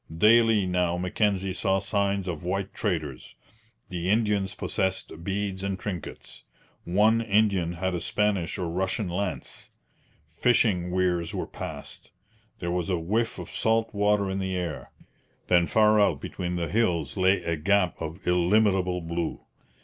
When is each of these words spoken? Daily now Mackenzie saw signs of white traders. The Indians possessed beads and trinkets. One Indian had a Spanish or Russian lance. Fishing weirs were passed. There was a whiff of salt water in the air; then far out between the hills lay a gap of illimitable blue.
Daily 0.17 0.65
now 0.65 0.97
Mackenzie 0.97 1.53
saw 1.53 1.77
signs 1.77 2.27
of 2.27 2.43
white 2.43 2.73
traders. 2.73 3.35
The 3.89 4.09
Indians 4.09 4.55
possessed 4.55 5.23
beads 5.23 5.63
and 5.63 5.77
trinkets. 5.79 6.43
One 6.85 7.21
Indian 7.21 7.73
had 7.73 7.93
a 7.93 8.01
Spanish 8.01 8.57
or 8.57 8.67
Russian 8.67 9.07
lance. 9.09 9.69
Fishing 10.27 10.89
weirs 10.89 11.35
were 11.35 11.45
passed. 11.45 12.09
There 12.57 12.71
was 12.71 12.89
a 12.89 12.97
whiff 12.97 13.37
of 13.37 13.51
salt 13.51 13.93
water 13.93 14.27
in 14.27 14.39
the 14.39 14.55
air; 14.55 14.89
then 15.49 15.67
far 15.67 15.99
out 16.01 16.19
between 16.19 16.55
the 16.55 16.67
hills 16.67 17.15
lay 17.15 17.43
a 17.43 17.55
gap 17.55 18.01
of 18.01 18.25
illimitable 18.27 19.01
blue. 19.01 19.41